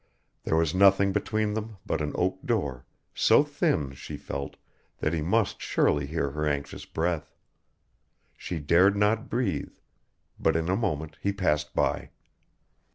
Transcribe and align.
There 0.45 0.55
was 0.55 0.73
nothing 0.73 1.11
between 1.11 1.53
them 1.53 1.77
but 1.85 2.01
an 2.01 2.13
oak 2.15 2.43
door, 2.43 2.87
so 3.13 3.43
thin, 3.43 3.93
she 3.93 4.17
felt, 4.17 4.55
that 4.97 5.13
he 5.13 5.21
must 5.21 5.61
surely 5.61 6.07
hear 6.07 6.31
her 6.31 6.47
anxious 6.47 6.85
breath. 6.85 7.35
She 8.35 8.57
dared 8.57 8.97
not 8.97 9.29
breathe, 9.29 9.69
but 10.39 10.55
in 10.55 10.69
a 10.69 10.75
moment 10.75 11.19
he 11.21 11.31
passed 11.31 11.75
by. 11.75 12.09